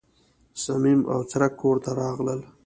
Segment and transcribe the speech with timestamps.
[0.63, 2.41] صمیم او څرک کور ته راغلل.